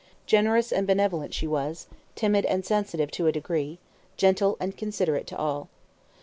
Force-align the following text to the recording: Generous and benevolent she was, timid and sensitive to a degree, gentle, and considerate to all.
Generous 0.25 0.71
and 0.71 0.87
benevolent 0.87 1.31
she 1.31 1.45
was, 1.45 1.85
timid 2.15 2.43
and 2.45 2.65
sensitive 2.65 3.11
to 3.11 3.27
a 3.27 3.31
degree, 3.31 3.77
gentle, 4.17 4.57
and 4.59 4.75
considerate 4.75 5.27
to 5.27 5.37
all. 5.37 5.69